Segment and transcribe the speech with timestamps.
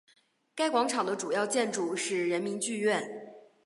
[0.55, 3.07] 该广场的主要建筑是人民剧院。